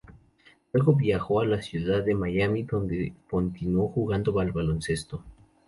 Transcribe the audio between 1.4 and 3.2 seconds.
a la ciudad de Miami en donde